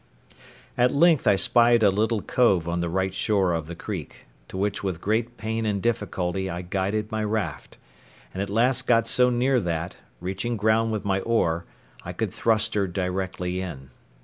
[0.79, 4.57] At length I spied a little cove on the right shore of the creek, to
[4.57, 7.77] which with great pain and difficulty I guided my raft,
[8.33, 11.65] and at last got so near that, reaching ground with my oar,
[12.03, 13.91] I could thrust her directly in.